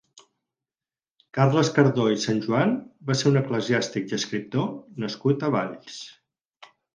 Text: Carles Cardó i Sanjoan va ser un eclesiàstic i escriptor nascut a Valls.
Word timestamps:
Carles 1.37 1.69
Cardó 1.75 2.05
i 2.13 2.17
Sanjoan 2.23 2.73
va 3.11 3.17
ser 3.19 3.27
un 3.33 3.37
eclesiàstic 3.43 4.09
i 4.15 4.17
escriptor 4.19 4.67
nascut 5.05 5.47
a 5.47 5.53
Valls. 5.59 6.01